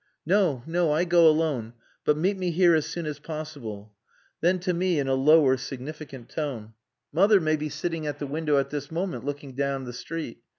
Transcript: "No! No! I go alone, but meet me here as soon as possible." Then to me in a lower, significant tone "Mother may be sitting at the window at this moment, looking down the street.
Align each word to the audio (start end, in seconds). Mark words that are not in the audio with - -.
"No! 0.25 0.63
No! 0.65 0.91
I 0.91 1.03
go 1.05 1.27
alone, 1.29 1.73
but 2.05 2.17
meet 2.17 2.35
me 2.35 2.49
here 2.49 2.73
as 2.73 2.87
soon 2.87 3.05
as 3.05 3.19
possible." 3.19 3.93
Then 4.39 4.57
to 4.61 4.73
me 4.73 4.97
in 4.97 5.07
a 5.07 5.13
lower, 5.13 5.57
significant 5.57 6.27
tone 6.27 6.73
"Mother 7.13 7.39
may 7.39 7.55
be 7.55 7.69
sitting 7.69 8.07
at 8.07 8.17
the 8.17 8.25
window 8.25 8.57
at 8.57 8.71
this 8.71 8.89
moment, 8.89 9.25
looking 9.25 9.53
down 9.53 9.83
the 9.83 9.93
street. 9.93 10.41